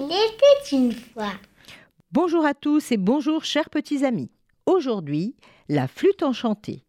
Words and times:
Il 0.00 0.04
était 0.04 0.76
une 0.76 0.92
fois. 0.92 1.32
Bonjour 2.12 2.44
à 2.44 2.54
tous 2.54 2.92
et 2.92 2.96
bonjour 2.96 3.44
chers 3.44 3.68
petits 3.68 4.04
amis. 4.04 4.30
Aujourd'hui, 4.64 5.34
la 5.68 5.88
flûte 5.88 6.22
enchantée, 6.22 6.84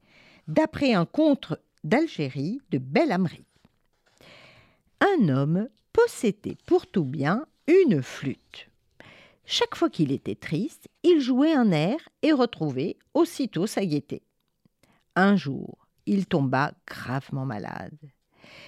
d'après 0.47 0.93
un 0.93 1.07
conte 1.07 1.55
d'Algérie 1.83 2.61
de 2.69 2.77
Belle 2.77 3.11
Amri. 3.11 3.45
Un 5.01 5.27
homme 5.27 5.69
possédait 5.91 6.57
pour 6.67 6.85
tout 6.85 7.03
bien 7.03 7.47
une 7.65 8.03
flûte. 8.03 8.69
Chaque 9.43 9.73
fois 9.73 9.89
qu'il 9.89 10.11
était 10.11 10.35
triste, 10.35 10.87
il 11.01 11.19
jouait 11.19 11.53
un 11.53 11.71
air 11.71 11.97
et 12.21 12.31
retrouvait 12.31 12.95
aussitôt 13.15 13.65
sa 13.65 13.83
gaieté. 13.87 14.21
Un 15.15 15.35
jour, 15.35 15.79
il 16.05 16.27
tomba 16.27 16.73
gravement 16.85 17.47
malade. 17.47 17.97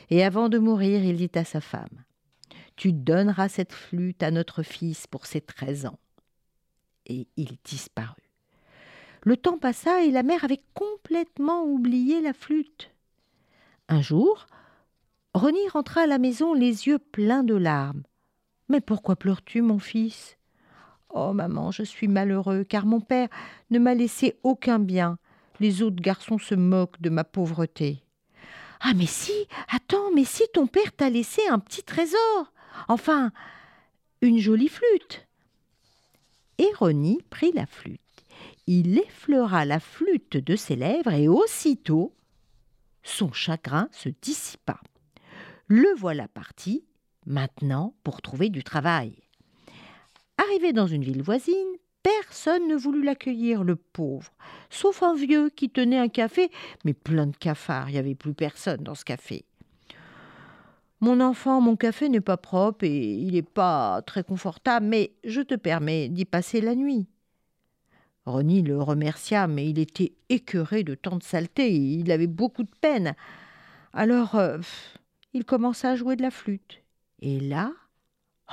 Et 0.10 0.24
avant 0.24 0.50
de 0.50 0.58
mourir, 0.58 1.04
il 1.04 1.18
dit 1.18 1.38
à 1.38 1.46
sa 1.46 1.62
femme 1.62 2.04
Tu 2.76 2.94
donneras 2.94 3.50
cette 3.50 3.74
flûte 3.74 4.24
à 4.24 4.32
notre 4.32 4.64
fils 4.64 5.08
pour 5.08 5.26
ses 5.26 5.42
treize 5.42 5.86
ans. 5.86 6.00
Et 7.06 7.28
il 7.38 7.58
disparut. 7.64 8.32
Le 9.24 9.38
temps 9.38 9.58
passa 9.58 10.04
et 10.04 10.12
la 10.12 10.24
mère 10.24 10.44
avait 10.44 10.64
complètement 10.74 11.64
oublié 11.64 12.22
la 12.22 12.34
flûte. 12.34 12.92
Un 13.88 14.02
jour, 14.02 14.48
Rony 15.34 15.68
rentra 15.70 16.02
à 16.02 16.08
la 16.08 16.18
maison 16.18 16.54
les 16.54 16.88
yeux 16.88 17.00
pleins 17.00 17.44
de 17.44 17.56
larmes. 17.56 18.04
Mais 18.68 18.82
pourquoi 18.82 19.16
pleures-tu, 19.16 19.62
mon 19.62 19.80
fils? 19.80 20.38
Oh, 21.10 21.34
maman, 21.34 21.72
je 21.72 21.84
suis 21.84 22.08
malheureux, 22.08 22.64
car 22.64 22.86
mon 22.86 23.02
père 23.02 23.28
ne 23.70 23.80
m'a 23.80 23.94
laissé 23.94 24.40
aucun 24.44 24.80
bien. 24.80 25.18
Les 25.60 25.84
autres 25.84 26.02
garçons 26.02 26.38
se 26.38 26.56
moquent 26.56 27.02
de 27.02 27.10
ma 27.10 27.24
pauvreté. 27.24 28.04
Ah, 28.80 28.94
mais 28.96 29.06
si, 29.06 29.34
attends, 29.70 30.10
mais 30.16 30.24
si 30.24 30.44
ton 30.54 30.68
père 30.68 30.94
t'a 30.94 31.10
laissé 31.10 31.42
un 31.48 31.60
petit 31.60 31.84
trésor, 31.84 32.52
enfin, 32.88 33.32
une 34.22 34.40
jolie 34.40 34.68
flûte. 34.68 35.28
Et 36.58 36.70
prit 37.30 37.52
la 37.54 37.66
flûte. 37.66 38.00
Il 38.68 38.98
effleura 39.00 39.66
la 39.66 39.80
flûte 39.80 40.38
de 40.38 40.56
ses 40.56 40.76
lèvres 40.76 41.14
et 41.14 41.28
aussitôt 41.28 42.14
son 43.04 43.32
chagrin 43.34 43.90
se 43.92 44.10
dissipa. 44.22 44.80
Le 45.68 45.88
voilà 45.98 46.28
parti, 46.28 46.86
maintenant, 47.26 47.96
pour 48.04 48.22
trouver 48.22 48.50
du 48.50 48.64
travail. 48.64 49.16
Arrivé 50.38 50.74
dans 50.74 50.88
une 50.88 51.04
ville 51.04 51.24
voisine, 51.24 51.78
Personne 52.04 52.68
ne 52.68 52.76
voulut 52.76 53.04
l'accueillir, 53.04 53.64
le 53.64 53.76
pauvre, 53.76 54.32
sauf 54.70 55.04
un 55.04 55.14
vieux 55.14 55.50
qui 55.50 55.70
tenait 55.70 56.00
un 56.00 56.08
café, 56.08 56.50
mais 56.84 56.94
plein 56.94 57.28
de 57.28 57.36
cafards, 57.36 57.90
il 57.90 57.94
n'y 57.94 58.00
avait 58.00 58.16
plus 58.16 58.34
personne 58.34 58.82
dans 58.82 58.96
ce 58.96 59.06
café. 59.06 59.46
Mon 61.02 61.20
enfant, 61.20 61.62
mon 61.62 61.76
café 61.76 62.10
n'est 62.10 62.22
pas 62.22 62.38
propre 62.38 62.86
et 62.86 63.14
il 63.14 63.34
n'est 63.34 63.42
pas 63.42 64.04
très 64.04 64.24
confortable, 64.24 64.86
mais 64.86 65.14
je 65.24 65.42
te 65.42 65.56
permets 65.56 66.10
d'y 66.10 66.26
passer 66.26 66.62
la 66.62 66.76
nuit. 66.76 67.08
Rony 68.26 68.62
le 68.62 68.80
remercia, 68.80 69.48
mais 69.48 69.68
il 69.68 69.80
était 69.80 70.14
écœuré 70.30 70.84
de 70.84 70.94
tant 70.94 71.16
de 71.16 71.24
saleté 71.24 71.74
et 71.74 71.76
il 71.76 72.12
avait 72.12 72.28
beaucoup 72.28 72.62
de 72.62 72.76
peine. 72.82 73.16
Alors, 73.94 74.36
euh, 74.36 74.60
il 75.34 75.44
commença 75.44 75.90
à 75.90 75.96
jouer 75.96 76.16
de 76.16 76.22
la 76.22 76.30
flûte. 76.30 76.84
Et 77.20 77.40
là, 77.40 77.72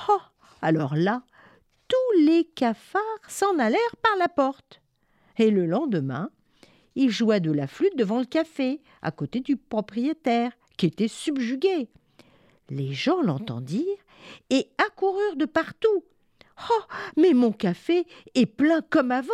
oh, 0.09 0.21
alors 0.63 0.97
là, 0.97 1.23
tous 1.87 2.21
les 2.25 2.45
cafards 2.45 3.03
s'en 3.29 3.59
allèrent 3.59 3.97
par 4.03 4.17
la 4.19 4.29
porte. 4.29 4.81
Et 5.37 5.51
le 5.51 5.67
lendemain, 5.67 6.31
il 6.95 7.11
joua 7.11 7.41
de 7.41 7.53
la 7.53 7.67
flûte 7.67 7.97
devant 7.99 8.21
le 8.21 8.25
café, 8.25 8.81
à 9.03 9.11
côté 9.11 9.41
du 9.41 9.59
propriétaire, 9.59 10.53
qui 10.79 10.87
était 10.87 11.09
subjugué. 11.09 11.91
Les 12.71 12.93
gens 12.93 13.23
l'entendirent 13.23 13.85
et 14.51 14.69
accoururent 14.79 15.37
de 15.37 15.47
partout. 15.47 16.05
Oh, 16.71 16.83
mais 17.17 17.33
mon 17.33 17.53
café 17.53 18.07
est 18.35 18.47
plein 18.47 18.83
comme 18.83 19.11
avant. 19.11 19.33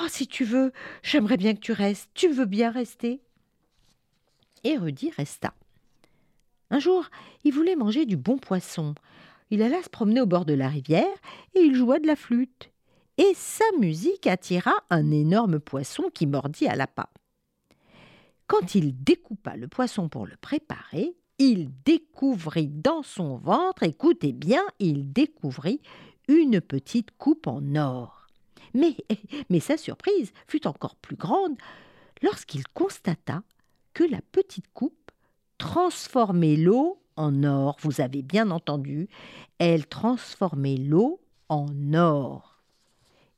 Oh, 0.00 0.06
si 0.08 0.26
tu 0.26 0.44
veux, 0.44 0.72
j'aimerais 1.02 1.36
bien 1.36 1.54
que 1.54 1.60
tu 1.60 1.72
restes. 1.72 2.10
Tu 2.14 2.28
veux 2.28 2.44
bien 2.44 2.70
rester 2.70 3.20
Et 4.64 4.76
Rudy 4.76 5.10
resta. 5.10 5.54
Un 6.70 6.78
jour, 6.78 7.08
il 7.44 7.52
voulait 7.52 7.76
manger 7.76 8.06
du 8.06 8.16
bon 8.16 8.38
poisson. 8.38 8.94
Il 9.50 9.62
alla 9.62 9.82
se 9.82 9.88
promener 9.88 10.20
au 10.20 10.26
bord 10.26 10.44
de 10.44 10.54
la 10.54 10.68
rivière 10.68 11.16
et 11.54 11.60
il 11.60 11.74
joua 11.74 11.98
de 11.98 12.06
la 12.06 12.16
flûte. 12.16 12.70
Et 13.18 13.32
sa 13.34 13.64
musique 13.78 14.26
attira 14.26 14.72
un 14.90 15.10
énorme 15.10 15.60
poisson 15.60 16.10
qui 16.12 16.26
mordit 16.26 16.66
à 16.66 16.74
l'appât. 16.74 17.10
Quand 18.46 18.74
il 18.74 19.02
découpa 19.02 19.56
le 19.56 19.68
poisson 19.68 20.08
pour 20.08 20.26
le 20.26 20.36
préparer, 20.36 21.16
il 21.38 21.70
découvrit 21.84 22.68
dans 22.68 23.02
son 23.02 23.36
ventre, 23.36 23.82
écoutez 23.82 24.32
bien, 24.32 24.62
il 24.78 25.12
découvrit 25.12 25.80
une 26.28 26.60
petite 26.60 27.10
coupe 27.18 27.46
en 27.46 27.62
or. 27.74 28.26
Mais, 28.74 28.96
mais 29.50 29.60
sa 29.60 29.76
surprise 29.76 30.32
fut 30.48 30.66
encore 30.66 30.96
plus 30.96 31.16
grande 31.16 31.56
lorsqu'il 32.22 32.66
constata 32.68 33.42
que 33.94 34.04
la 34.04 34.20
petite 34.32 34.66
coupe 34.74 35.10
transformait 35.58 36.56
l'eau 36.56 36.98
en 37.16 37.44
or. 37.44 37.76
Vous 37.80 38.00
avez 38.00 38.22
bien 38.22 38.50
entendu, 38.50 39.08
elle 39.58 39.86
transformait 39.86 40.76
l'eau 40.76 41.20
en 41.48 41.68
or. 41.94 42.60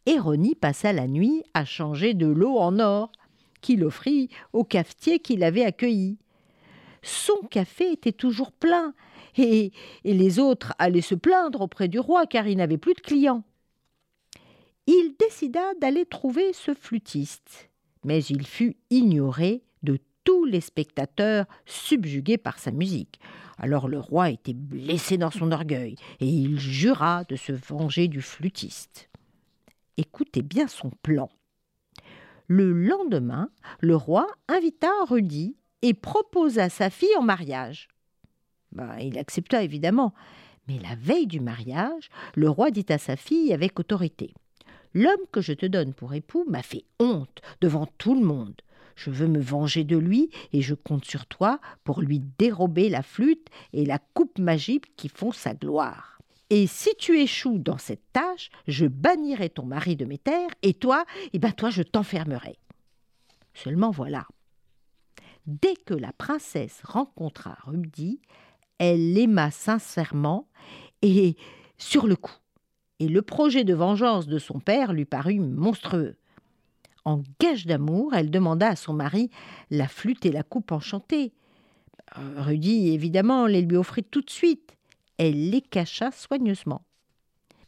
Hérony 0.07 0.55
passa 0.55 0.93
la 0.93 1.07
nuit 1.07 1.45
à 1.55 1.65
changer 1.65 2.15
de 2.15 2.27
l'eau 2.27 2.57
en 2.57 2.79
or, 2.79 3.13
qu'il 3.61 3.85
offrit 3.85 4.31
au 4.53 4.65
cafetier 4.65 5.19
qui 5.19 5.37
l'avait 5.37 5.65
accueilli. 5.65 6.17
Son 7.03 7.41
café 7.51 7.93
était 7.93 8.13
toujours 8.13 8.53
plein, 8.53 8.95
et, 9.37 9.73
les 10.05 10.39
autres 10.39 10.75
allaient 10.79 11.01
se 11.01 11.15
plaindre 11.15 11.61
auprès 11.61 11.89
du 11.89 11.99
roi 11.99 12.27
car 12.27 12.47
il 12.47 12.57
n'avait 12.57 12.79
plus 12.79 12.95
de 12.95 13.01
clients. 13.01 13.45
Il 14.87 15.15
décida 15.19 15.75
d'aller 15.81 16.07
trouver 16.07 16.53
ce 16.53 16.75
flûtiste, 16.75 17.71
mais 18.05 18.25
il 18.25 18.47
fut 18.47 18.77
ignoré 18.91 19.63
de 19.83 19.99
tous 20.25 20.45
les 20.45 20.61
spectateurs 20.61 21.47
subjugués 21.67 22.39
par 22.39 22.59
sa 22.59 22.71
musique. 22.71 23.21
Alors 23.59 23.89
le 23.89 23.99
roi 23.99 24.31
était 24.31 24.55
blessé 24.55 25.19
dans 25.19 25.31
son 25.31 25.53
orgueil, 25.53 25.97
et 26.21 26.27
il 26.27 26.59
jura 26.59 27.25
de 27.25 27.37
se 27.37 27.53
venger 27.53 28.09
du 28.09 28.23
flûtiste. 28.23 29.11
Écoutez 29.97 30.43
bien 30.43 30.69
son 30.69 30.91
plan. 31.03 31.29
Le 32.47 32.73
lendemain, 32.73 33.51
le 33.81 33.95
roi 33.95 34.27
invita 34.49 34.91
Rudy 35.07 35.58
et 35.83 35.95
proposa 35.95 36.69
sa 36.69 36.91
fille 36.91 37.17
en 37.17 37.23
mariage. 37.23 37.89
Ben, 38.73 38.99
il 39.01 39.19
accepta 39.19 39.63
évidemment, 39.63 40.15
mais 40.67 40.79
la 40.79 40.95
veille 40.97 41.27
du 41.27 41.41
mariage, 41.41 42.11
le 42.35 42.51
roi 42.51 42.71
dit 42.71 42.87
à 42.91 42.99
sa 42.99 43.17
fille 43.17 43.53
avec 43.53 43.79
autorité 43.81 44.35
L'homme 44.95 45.27
que 45.33 45.41
je 45.41 45.53
te 45.53 45.67
donne 45.67 45.93
pour 45.93 46.15
époux 46.15 46.45
m'a 46.49 46.63
fait 46.63 46.85
honte 46.99 47.43
devant 47.61 47.87
tout 47.99 48.15
le 48.15 48.25
monde. 48.25 48.61
Je 48.97 49.11
veux 49.11 49.29
me 49.29 49.41
venger 49.41 49.85
de 49.85 49.97
lui 49.97 50.31
et 50.53 50.61
je 50.61 50.75
compte 50.75 51.05
sur 51.05 51.27
toi 51.27 51.61
pour 51.85 52.01
lui 52.01 52.21
dérober 52.39 52.89
la 52.89 53.03
flûte 53.03 53.47
et 53.73 53.85
la 53.85 53.99
coupe 53.99 54.39
magique 54.39 54.97
qui 54.97 55.09
font 55.09 55.31
sa 55.31 55.55
gloire. 55.55 56.19
Et 56.51 56.67
si 56.67 56.91
tu 56.99 57.21
échoues 57.21 57.59
dans 57.59 57.79
cette 57.79 58.13
tâche, 58.13 58.51
je 58.67 58.87
bannirai 58.87 59.51
ton 59.51 59.67
mari 59.67 59.97
de 59.97 60.07
mes 60.07 60.19
terres 60.19 60.51
et 60.63 60.75
toi, 60.75 61.05
eh 61.33 61.39
ben 61.39 61.53
toi, 61.53 61.71
je 61.71 61.83
t'enfermerai. 61.83 62.59
Seulement 63.55 63.91
voilà. 63.91 64.27
Dès 65.49 65.77
que 65.77 65.95
la 65.95 66.13
princesse 66.13 66.83
rencontra 66.85 67.57
Rudy, 67.65 68.21
elle 68.77 69.15
l'aima 69.15 69.51
sincèrement 69.51 70.47
et 71.01 71.37
sur 71.79 72.07
le 72.07 72.17
coup. 72.17 72.37
Et 73.01 73.09
le 73.09 73.23
projet 73.23 73.65
de 73.65 73.73
vengeance 73.73 74.27
de 74.27 74.39
son 74.39 74.61
père 74.61 74.93
lui 74.93 75.07
parut 75.07 75.41
monstrueux. 75.41 76.17
En 77.07 77.23
gage 77.41 77.65
d'amour, 77.65 78.13
elle 78.15 78.31
demanda 78.31 78.69
à 78.69 78.77
son 78.77 78.93
mari 78.93 79.31
la 79.71 79.89
flûte 79.89 80.27
et 80.27 80.33
la 80.33 80.43
coupe 80.43 80.71
enchantée. 80.71 81.33
Euh, 82.19 82.43
Rudy, 82.43 82.91
évidemment, 82.91 83.47
les 83.47 83.63
lui 83.63 83.79
offrit 83.79 84.05
tout 84.05 84.21
de 84.21 84.29
suite. 84.29 84.77
Elle 85.17 85.49
les 85.49 85.63
cacha 85.63 86.11
soigneusement. 86.11 86.83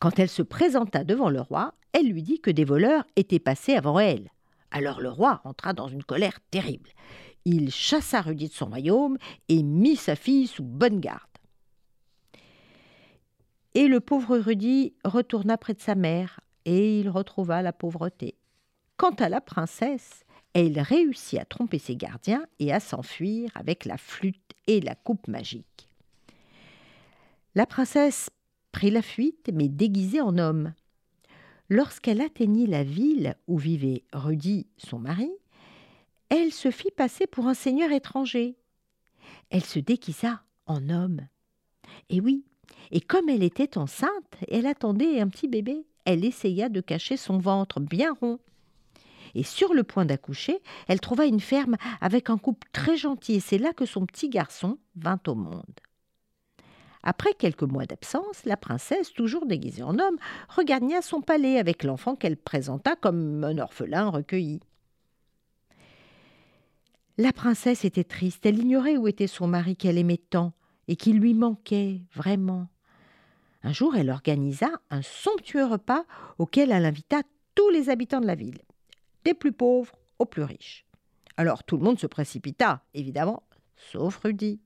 Quand 0.00 0.18
elle 0.18 0.28
se 0.28 0.42
présenta 0.42 1.02
devant 1.02 1.30
le 1.30 1.40
roi, 1.40 1.72
elle 1.92 2.08
lui 2.08 2.22
dit 2.22 2.42
que 2.42 2.50
des 2.50 2.66
voleurs 2.66 3.06
étaient 3.16 3.38
passés 3.38 3.74
avant 3.74 3.98
elle. 3.98 4.28
Alors 4.70 5.00
le 5.00 5.08
roi 5.08 5.40
entra 5.44 5.72
dans 5.72 5.88
une 5.88 6.04
colère 6.04 6.38
terrible. 6.50 6.90
Il 7.44 7.70
chassa 7.70 8.20
Rudy 8.20 8.48
de 8.48 8.52
son 8.52 8.66
royaume 8.66 9.16
et 9.48 9.62
mit 9.62 9.96
sa 9.96 10.16
fille 10.16 10.46
sous 10.46 10.62
bonne 10.62 11.00
garde. 11.00 11.20
Et 13.74 13.86
le 13.86 14.00
pauvre 14.00 14.36
Rudy 14.38 14.94
retourna 15.04 15.56
près 15.56 15.74
de 15.74 15.80
sa 15.80 15.94
mère, 15.94 16.40
et 16.64 17.00
il 17.00 17.08
retrouva 17.08 17.62
la 17.62 17.72
pauvreté. 17.72 18.36
Quant 18.96 19.14
à 19.14 19.28
la 19.28 19.40
princesse, 19.40 20.24
elle 20.52 20.80
réussit 20.80 21.38
à 21.38 21.44
tromper 21.44 21.78
ses 21.78 21.96
gardiens 21.96 22.44
et 22.58 22.72
à 22.72 22.80
s'enfuir 22.80 23.50
avec 23.54 23.84
la 23.84 23.96
flûte 23.96 24.52
et 24.66 24.80
la 24.80 24.94
coupe 24.94 25.28
magique. 25.28 25.88
La 27.54 27.66
princesse 27.66 28.30
prit 28.72 28.90
la 28.90 29.02
fuite, 29.02 29.50
mais 29.52 29.68
déguisée 29.68 30.20
en 30.20 30.36
homme. 30.38 30.74
Lorsqu'elle 31.68 32.20
atteignit 32.20 32.66
la 32.66 32.82
ville 32.82 33.36
où 33.46 33.56
vivait 33.56 34.04
Rudy, 34.12 34.66
son 34.76 34.98
mari, 34.98 35.30
elle 36.30 36.52
se 36.52 36.70
fit 36.70 36.92
passer 36.92 37.26
pour 37.26 37.48
un 37.48 37.54
seigneur 37.54 37.92
étranger. 37.92 38.56
Elle 39.50 39.64
se 39.64 39.80
déguisa 39.80 40.42
en 40.66 40.88
homme. 40.88 41.26
Et 42.08 42.20
oui, 42.20 42.44
et 42.92 43.00
comme 43.00 43.28
elle 43.28 43.42
était 43.42 43.76
enceinte, 43.76 44.36
elle 44.48 44.66
attendait 44.66 45.20
un 45.20 45.28
petit 45.28 45.48
bébé, 45.48 45.84
elle 46.04 46.24
essaya 46.24 46.68
de 46.68 46.80
cacher 46.80 47.16
son 47.16 47.38
ventre 47.38 47.80
bien 47.80 48.14
rond. 48.20 48.38
Et 49.34 49.42
sur 49.42 49.74
le 49.74 49.84
point 49.84 50.04
d'accoucher, 50.04 50.60
elle 50.88 51.00
trouva 51.00 51.26
une 51.26 51.40
ferme 51.40 51.76
avec 52.00 52.30
un 52.30 52.38
couple 52.38 52.68
très 52.72 52.96
gentil, 52.96 53.34
et 53.34 53.40
c'est 53.40 53.58
là 53.58 53.72
que 53.72 53.86
son 53.86 54.06
petit 54.06 54.28
garçon 54.28 54.78
vint 54.96 55.20
au 55.26 55.34
monde. 55.34 55.80
Après 57.02 57.32
quelques 57.32 57.62
mois 57.62 57.86
d'absence, 57.86 58.44
la 58.44 58.56
princesse, 58.56 59.12
toujours 59.12 59.46
déguisée 59.46 59.82
en 59.82 59.98
homme, 59.98 60.18
regagna 60.48 61.00
son 61.00 61.22
palais 61.22 61.58
avec 61.58 61.82
l'enfant 61.82 62.14
qu'elle 62.14 62.36
présenta 62.36 62.94
comme 62.94 63.42
un 63.42 63.58
orphelin 63.58 64.10
recueilli. 64.10 64.60
La 67.18 67.32
princesse 67.32 67.84
était 67.84 68.04
triste, 68.04 68.46
elle 68.46 68.58
ignorait 68.58 68.96
où 68.96 69.08
était 69.08 69.26
son 69.26 69.46
mari 69.46 69.76
qu'elle 69.76 69.98
aimait 69.98 70.16
tant 70.30 70.52
et 70.88 70.96
qui 70.96 71.12
lui 71.12 71.34
manquait 71.34 72.00
vraiment. 72.14 72.68
Un 73.62 73.72
jour, 73.72 73.94
elle 73.94 74.10
organisa 74.10 74.70
un 74.90 75.02
somptueux 75.02 75.66
repas 75.66 76.04
auquel 76.38 76.72
elle 76.72 76.86
invita 76.86 77.22
tous 77.54 77.68
les 77.70 77.90
habitants 77.90 78.20
de 78.20 78.26
la 78.26 78.34
ville, 78.34 78.58
des 79.24 79.34
plus 79.34 79.52
pauvres 79.52 79.94
aux 80.18 80.24
plus 80.24 80.44
riches. 80.44 80.86
Alors 81.36 81.64
tout 81.64 81.76
le 81.76 81.84
monde 81.84 81.98
se 81.98 82.06
précipita, 82.06 82.82
évidemment, 82.94 83.42
sauf 83.76 84.16
Rudy. 84.18 84.60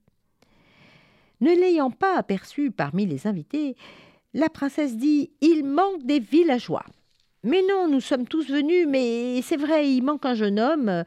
Ne 1.41 1.51
l'ayant 1.51 1.91
pas 1.91 2.17
aperçu 2.17 2.71
parmi 2.71 3.07
les 3.07 3.27
invités, 3.27 3.77
la 4.33 4.49
princesse 4.49 4.97
dit 4.97 5.31
Il 5.41 5.65
manque 5.65 6.05
des 6.05 6.21
villageois. 6.21 6.85
Mais 7.43 7.63
non, 7.69 7.89
nous 7.89 8.01
sommes 8.01 8.27
tous 8.27 8.49
venus, 8.49 8.87
mais 8.89 9.43
c'est 9.43 9.57
vrai, 9.57 9.91
il 9.91 10.03
manque 10.03 10.25
un 10.25 10.35
jeune 10.35 10.59
homme. 10.59 11.05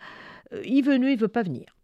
Euh, 0.54 0.62
il 0.66 0.84
veut, 0.84 0.96
il 0.96 1.18
veut 1.18 1.28
pas 1.28 1.44
venir. 1.44 1.76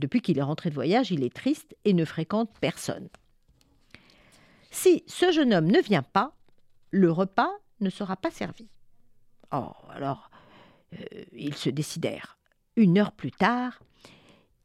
Depuis 0.00 0.20
qu'il 0.20 0.38
est 0.38 0.42
rentré 0.42 0.70
de 0.70 0.74
voyage, 0.74 1.10
il 1.10 1.24
est 1.24 1.34
triste 1.34 1.74
et 1.84 1.94
ne 1.94 2.04
fréquente 2.04 2.50
personne. 2.60 3.08
Si 4.70 5.04
ce 5.06 5.32
jeune 5.32 5.54
homme 5.54 5.70
ne 5.70 5.80
vient 5.80 6.02
pas, 6.02 6.34
le 6.90 7.10
repas 7.10 7.50
ne 7.80 7.90
sera 7.90 8.16
pas 8.16 8.30
servi. 8.30 8.68
Oh, 9.52 9.72
alors, 9.90 10.30
euh, 10.94 11.24
ils 11.32 11.54
se 11.54 11.70
décidèrent. 11.70 12.38
Une 12.76 12.98
heure 12.98 13.12
plus 13.12 13.30
tard, 13.30 13.80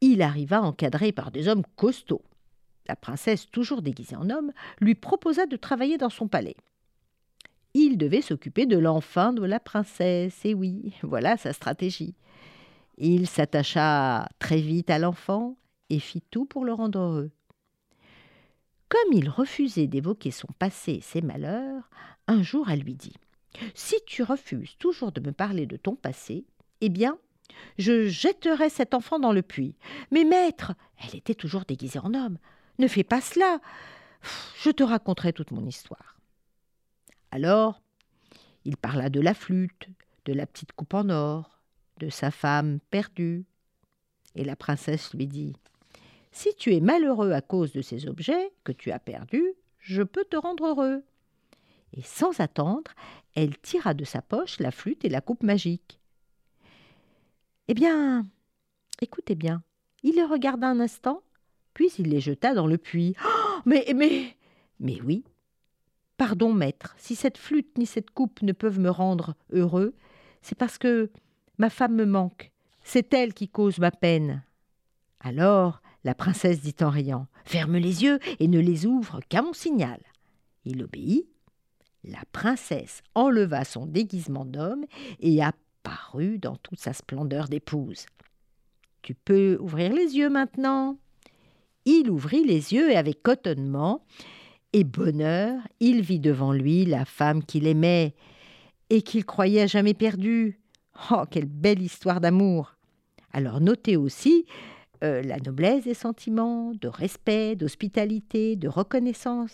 il 0.00 0.20
arriva 0.20 0.60
encadré 0.60 1.12
par 1.12 1.30
des 1.30 1.48
hommes 1.48 1.64
costauds. 1.76 2.24
La 2.88 2.96
princesse, 2.96 3.48
toujours 3.50 3.80
déguisée 3.80 4.16
en 4.16 4.28
homme, 4.28 4.52
lui 4.80 4.94
proposa 4.94 5.46
de 5.46 5.56
travailler 5.56 5.96
dans 5.96 6.10
son 6.10 6.28
palais. 6.28 6.56
Il 7.74 7.96
devait 7.96 8.20
s'occuper 8.20 8.66
de 8.66 8.76
l'enfant 8.76 9.32
de 9.32 9.44
la 9.44 9.60
princesse, 9.60 10.44
et 10.44 10.52
oui, 10.52 10.92
voilà 11.02 11.36
sa 11.36 11.52
stratégie. 11.52 12.14
Il 12.98 13.26
s'attacha 13.26 14.28
très 14.38 14.60
vite 14.60 14.90
à 14.90 14.98
l'enfant 14.98 15.56
et 15.90 15.98
fit 15.98 16.22
tout 16.30 16.44
pour 16.44 16.64
le 16.64 16.72
rendre 16.72 16.98
heureux. 16.98 17.30
Comme 18.88 19.12
il 19.12 19.28
refusait 19.30 19.86
d'évoquer 19.86 20.30
son 20.30 20.48
passé 20.58 20.92
et 20.92 21.00
ses 21.00 21.22
malheurs, 21.22 21.88
un 22.26 22.42
jour 22.42 22.70
elle 22.70 22.80
lui 22.80 22.94
dit 22.94 23.16
Si 23.74 23.96
tu 24.06 24.22
refuses 24.22 24.76
toujours 24.78 25.12
de 25.12 25.20
me 25.20 25.32
parler 25.32 25.66
de 25.66 25.76
ton 25.76 25.94
passé, 25.94 26.44
eh 26.82 26.90
bien, 26.90 27.18
je 27.78 28.08
jetterai 28.08 28.68
cet 28.68 28.94
enfant 28.94 29.18
dans 29.18 29.32
le 29.32 29.42
puits. 29.42 29.76
Mais 30.10 30.24
maître, 30.24 30.74
elle 31.02 31.16
était 31.16 31.34
toujours 31.34 31.64
déguisée 31.64 31.98
en 31.98 32.14
homme. 32.14 32.38
Ne 32.78 32.88
fais 32.88 33.04
pas 33.04 33.20
cela. 33.20 33.60
Je 34.62 34.70
te 34.70 34.82
raconterai 34.82 35.32
toute 35.32 35.50
mon 35.50 35.66
histoire. 35.66 36.16
Alors, 37.30 37.80
il 38.64 38.76
parla 38.76 39.08
de 39.08 39.20
la 39.20 39.34
flûte, 39.34 39.88
de 40.26 40.32
la 40.32 40.46
petite 40.46 40.72
coupe 40.72 40.94
en 40.94 41.08
or, 41.08 41.51
de 42.02 42.10
sa 42.10 42.32
femme 42.32 42.80
perdue. 42.90 43.44
Et 44.34 44.44
la 44.44 44.56
princesse 44.56 45.14
lui 45.14 45.26
dit 45.26 45.54
si 46.32 46.54
tu 46.56 46.74
es 46.74 46.80
malheureux 46.80 47.32
à 47.32 47.42
cause 47.42 47.72
de 47.72 47.82
ces 47.82 48.08
objets 48.08 48.52
que 48.64 48.72
tu 48.72 48.90
as 48.90 48.98
perdus, 48.98 49.52
je 49.78 50.02
peux 50.02 50.24
te 50.24 50.36
rendre 50.36 50.66
heureux. 50.66 51.04
Et 51.94 52.02
sans 52.02 52.40
attendre, 52.40 52.92
elle 53.34 53.58
tira 53.58 53.92
de 53.92 54.04
sa 54.04 54.22
poche 54.22 54.58
la 54.58 54.70
flûte 54.70 55.04
et 55.04 55.10
la 55.10 55.20
coupe 55.20 55.42
magique. 55.42 56.00
Eh 57.68 57.74
bien, 57.74 58.26
écoutez 59.02 59.34
bien, 59.34 59.62
il 60.02 60.14
les 60.14 60.24
regarda 60.24 60.68
un 60.68 60.80
instant, 60.80 61.22
puis 61.74 61.90
il 61.98 62.08
les 62.08 62.20
jeta 62.20 62.54
dans 62.54 62.66
le 62.66 62.78
puits. 62.78 63.14
Oh, 63.24 63.60
mais, 63.66 63.92
mais, 63.94 64.36
mais 64.80 65.00
oui. 65.02 65.24
Pardon, 66.16 66.52
maître, 66.52 66.96
si 66.98 67.14
cette 67.14 67.38
flûte 67.38 67.78
ni 67.78 67.86
cette 67.86 68.10
coupe 68.10 68.42
ne 68.42 68.52
peuvent 68.52 68.80
me 68.80 68.90
rendre 68.90 69.36
heureux, 69.52 69.94
c'est 70.40 70.56
parce 70.56 70.78
que 70.78 71.10
ma 71.58 71.70
femme 71.70 71.94
me 71.94 72.06
manque. 72.06 72.50
C'est 72.82 73.12
elle 73.14 73.34
qui 73.34 73.48
cause 73.48 73.78
ma 73.78 73.90
peine. 73.90 74.42
Alors, 75.20 75.82
la 76.04 76.14
princesse 76.14 76.60
dit 76.60 76.74
en 76.80 76.90
riant 76.90 77.26
Ferme 77.44 77.76
les 77.76 78.02
yeux 78.02 78.18
et 78.40 78.48
ne 78.48 78.58
les 78.58 78.86
ouvre 78.86 79.20
qu'à 79.28 79.42
mon 79.42 79.52
signal. 79.52 80.00
Il 80.64 80.82
obéit. 80.82 81.26
La 82.04 82.22
princesse 82.32 83.02
enleva 83.14 83.64
son 83.64 83.86
déguisement 83.86 84.44
d'homme 84.44 84.84
et 85.20 85.42
apparut 85.42 86.38
dans 86.38 86.56
toute 86.56 86.80
sa 86.80 86.92
splendeur 86.92 87.48
d'épouse. 87.48 88.06
Tu 89.02 89.14
peux 89.14 89.56
ouvrir 89.60 89.92
les 89.92 90.16
yeux 90.16 90.30
maintenant. 90.30 90.98
Il 91.84 92.10
ouvrit 92.10 92.44
les 92.44 92.72
yeux 92.72 92.90
et 92.90 92.96
avec 92.96 93.22
cotonnement 93.22 94.04
et 94.72 94.84
bonheur, 94.84 95.60
il 95.80 96.00
vit 96.00 96.20
devant 96.20 96.52
lui 96.52 96.86
la 96.86 97.04
femme 97.04 97.44
qu'il 97.44 97.66
aimait 97.66 98.14
et 98.88 99.02
qu'il 99.02 99.24
croyait 99.26 99.68
jamais 99.68 99.92
perdue. 99.92 100.58
Oh, 101.10 101.24
quelle 101.30 101.46
belle 101.46 101.82
histoire 101.82 102.20
d'amour 102.20 102.74
Alors 103.32 103.60
notez 103.60 103.96
aussi 103.96 104.46
euh, 105.02 105.22
la 105.22 105.38
noblesse 105.38 105.84
des 105.84 105.94
sentiments, 105.94 106.72
de 106.80 106.88
respect, 106.88 107.56
d'hospitalité, 107.56 108.56
de 108.56 108.68
reconnaissance. 108.68 109.52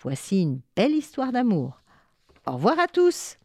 Voici 0.00 0.42
une 0.42 0.60
belle 0.76 0.92
histoire 0.92 1.32
d'amour. 1.32 1.82
Au 2.46 2.52
revoir 2.52 2.78
à 2.78 2.88
tous. 2.88 3.36